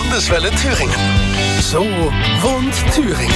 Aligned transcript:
Landeswelle 0.00 0.50
Thüringen. 0.52 0.94
So 1.60 1.80
wohnt 1.80 2.94
Thüringen. 2.94 3.34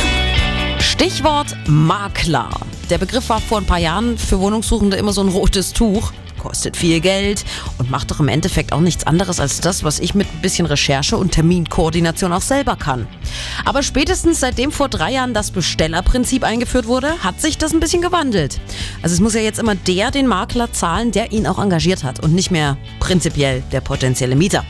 Stichwort 0.79 1.57
Makler. 1.67 2.51
Der 2.89 2.99
Begriff 2.99 3.29
war 3.31 3.41
vor 3.41 3.59
ein 3.59 3.65
paar 3.65 3.81
Jahren 3.81 4.17
für 4.17 4.39
Wohnungssuchende 4.39 4.97
immer 4.97 5.13
so 5.13 5.23
ein 5.23 5.29
rotes 5.29 5.73
Tuch. 5.73 6.13
Kostet 6.43 6.77
viel 6.77 6.99
Geld 6.99 7.45
und 7.79 7.89
macht 7.89 8.11
doch 8.11 8.19
im 8.19 8.27
Endeffekt 8.27 8.73
auch 8.73 8.81
nichts 8.81 9.07
anderes 9.07 9.39
als 9.39 9.61
das, 9.61 9.85
was 9.85 10.01
ich 10.01 10.17
mit 10.17 10.27
ein 10.27 10.43
bisschen 10.43 10.67
Recherche 10.67 11.17
und 11.17 11.31
Terminkoordination 11.31 12.33
auch 12.33 12.41
selber 12.43 12.75
kann. 12.75 13.07
Aber 13.65 13.85
spätestens 13.85 14.41
seitdem 14.41 14.73
vor 14.73 14.89
drei 14.89 15.13
Jahren 15.13 15.35
das 15.35 15.53
Bestellerprinzip 15.53 16.43
eingeführt 16.43 16.89
wurde, 16.89 17.13
hat 17.23 17.41
sich 17.41 17.59
das 17.59 17.73
ein 17.73 17.79
bisschen 17.79 18.03
gewandelt. 18.03 18.61
Also 19.03 19.15
es 19.15 19.21
muss 19.21 19.35
ja 19.35 19.41
jetzt 19.41 19.61
immer 19.61 19.77
der 19.77 20.11
den 20.11 20.27
Makler 20.27 20.73
zahlen, 20.73 21.13
der 21.13 21.31
ihn 21.31 21.47
auch 21.47 21.61
engagiert 21.63 22.03
hat 22.03 22.19
und 22.19 22.35
nicht 22.35 22.51
mehr 22.51 22.77
prinzipiell 22.99 23.63
der 23.71 23.81
potenzielle 23.81 24.35
Mieter. 24.35 24.65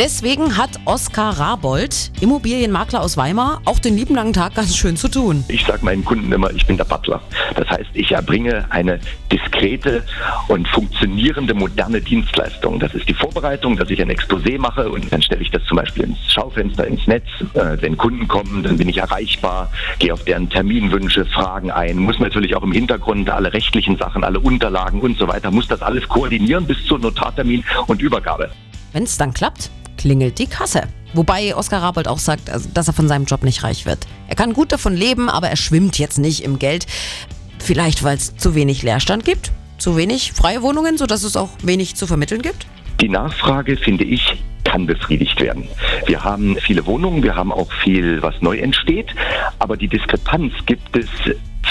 Deswegen 0.00 0.56
hat 0.56 0.70
Oskar 0.86 1.38
Rabold, 1.38 2.10
Immobilienmakler 2.20 3.00
aus 3.00 3.16
Weimar, 3.16 3.62
auch 3.64 3.78
den 3.78 3.96
lieben 3.96 4.16
langen 4.16 4.32
Tag 4.32 4.56
ganz 4.56 4.76
schön 4.76 4.96
zu 4.96 5.06
tun. 5.06 5.44
Ich 5.46 5.64
sage 5.66 5.84
meinen 5.84 6.04
Kunden 6.04 6.32
immer, 6.32 6.50
ich 6.50 6.66
bin 6.66 6.78
der 6.78 6.84
Butler. 6.84 7.22
Das 7.54 7.68
heißt, 7.68 7.90
ich 7.94 8.10
erbringe 8.10 8.64
eine 8.70 8.98
diskrete 9.30 10.02
und 10.48 10.66
funktionierende 10.66 11.11
moderne 11.54 12.00
Dienstleistung. 12.00 12.78
Das 12.78 12.94
ist 12.94 13.08
die 13.08 13.14
Vorbereitung, 13.14 13.76
dass 13.76 13.90
ich 13.90 14.00
ein 14.00 14.10
Exposé 14.10 14.58
mache 14.58 14.90
und 14.90 15.12
dann 15.12 15.22
stelle 15.22 15.42
ich 15.42 15.50
das 15.50 15.64
zum 15.64 15.76
Beispiel 15.76 16.04
ins 16.04 16.18
Schaufenster, 16.32 16.86
ins 16.86 17.06
Netz. 17.06 17.26
Äh, 17.54 17.80
wenn 17.80 17.96
Kunden 17.96 18.28
kommen, 18.28 18.62
dann 18.62 18.76
bin 18.76 18.88
ich 18.88 18.98
erreichbar, 18.98 19.70
gehe 19.98 20.12
auf 20.12 20.24
deren 20.24 20.48
Terminwünsche, 20.50 21.24
Fragen 21.26 21.70
ein, 21.70 21.98
muss 21.98 22.18
natürlich 22.18 22.54
auch 22.54 22.62
im 22.62 22.72
Hintergrund 22.72 23.30
alle 23.30 23.52
rechtlichen 23.52 23.96
Sachen, 23.96 24.24
alle 24.24 24.40
Unterlagen 24.40 25.00
und 25.00 25.18
so 25.18 25.28
weiter, 25.28 25.50
muss 25.50 25.68
das 25.68 25.82
alles 25.82 26.08
koordinieren 26.08 26.66
bis 26.66 26.84
zur 26.86 26.98
Notartermin 26.98 27.64
und 27.86 28.02
Übergabe. 28.02 28.50
Wenn 28.92 29.04
es 29.04 29.16
dann 29.16 29.32
klappt, 29.32 29.70
klingelt 29.96 30.38
die 30.38 30.46
Kasse. 30.46 30.82
Wobei 31.14 31.54
Oskar 31.54 31.82
Rabold 31.82 32.08
auch 32.08 32.18
sagt, 32.18 32.50
also, 32.50 32.68
dass 32.72 32.88
er 32.88 32.94
von 32.94 33.08
seinem 33.08 33.26
Job 33.26 33.44
nicht 33.44 33.62
reich 33.62 33.86
wird. 33.86 34.06
Er 34.28 34.34
kann 34.34 34.54
gut 34.54 34.72
davon 34.72 34.96
leben, 34.96 35.28
aber 35.28 35.48
er 35.48 35.56
schwimmt 35.56 35.98
jetzt 35.98 36.18
nicht 36.18 36.42
im 36.42 36.58
Geld. 36.58 36.86
Vielleicht, 37.58 38.02
weil 38.02 38.16
es 38.16 38.36
zu 38.36 38.54
wenig 38.54 38.82
Leerstand 38.82 39.24
gibt, 39.24 39.52
zu 39.82 39.96
wenig 39.96 40.32
freie 40.32 40.62
Wohnungen, 40.62 40.96
sodass 40.96 41.24
es 41.24 41.36
auch 41.36 41.50
wenig 41.64 41.96
zu 41.96 42.06
vermitteln 42.06 42.40
gibt? 42.40 42.66
Die 43.00 43.08
Nachfrage, 43.08 43.76
finde 43.76 44.04
ich, 44.04 44.40
kann 44.62 44.86
befriedigt 44.86 45.40
werden. 45.40 45.66
Wir 46.06 46.22
haben 46.22 46.56
viele 46.56 46.86
Wohnungen, 46.86 47.24
wir 47.24 47.34
haben 47.34 47.50
auch 47.50 47.70
viel, 47.82 48.22
was 48.22 48.40
neu 48.40 48.58
entsteht, 48.58 49.12
aber 49.58 49.76
die 49.76 49.88
Diskrepanz 49.88 50.52
gibt 50.66 50.96
es 50.96 51.08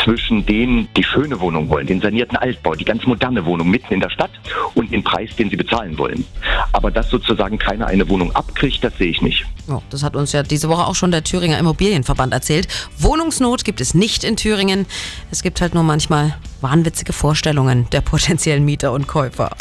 zwischen 0.04 0.46
denen, 0.46 0.88
die 0.96 1.04
schöne 1.04 1.40
Wohnung 1.40 1.70
wollen, 1.70 1.88
den 1.88 2.02
sanierten 2.02 2.38
Altbau, 2.38 2.76
die 2.76 2.86
ganz 2.86 3.06
moderne 3.06 3.46
Wohnung 3.46 3.70
mitten 3.70 3.94
in 3.94 4.00
der 4.00 4.10
Stadt 4.10 4.32
und 4.76 4.92
den 4.92 5.04
Preis, 5.04 5.36
den 5.36 5.50
sie 5.50 5.56
bezahlen 5.56 5.98
wollen. 5.98 6.26
Aber 6.72 6.92
dass 6.92 7.10
sozusagen 7.10 7.58
keiner 7.58 7.88
eine 7.88 8.08
Wohnung 8.10 8.36
abkriegt, 8.36 8.84
das 8.84 8.98
sehe 8.98 9.10
ich 9.10 9.22
nicht. 9.22 9.46
Oh, 9.68 9.82
das 9.90 10.04
hat 10.04 10.16
uns 10.16 10.32
ja 10.32 10.44
diese 10.44 10.70
Woche 10.70 10.86
auch 10.86 10.96
schon 10.96 11.12
der 11.12 11.24
Thüringer 11.24 11.60
Immobilienverband 11.60 12.34
erzählt. 12.34 12.68
Wohnungsnot 12.98 13.64
gibt 13.64 13.82
es 13.82 13.94
nicht 13.94 14.24
in 14.24 14.38
Thüringen. 14.38 14.86
Es 15.32 15.44
gibt 15.44 15.62
halt 15.62 15.74
nur 15.74 15.84
manchmal 15.84 16.36
wahnwitzige 16.62 17.14
Vorstellungen 17.14 17.88
der 17.92 18.02
potenziellen 18.02 18.66
Mieter 18.66 18.92
und 18.94 19.08
Käufer. 19.08 19.52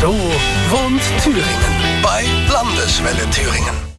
So 0.00 0.08
wohnt 0.08 1.02
Thüringen. 1.22 1.42
Bei 2.02 2.24
Landeswelle 2.52 3.28
Thüringen. 3.30 3.87